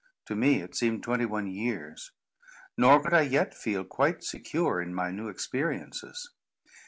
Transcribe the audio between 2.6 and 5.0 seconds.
Nor could I yet feel quite secure in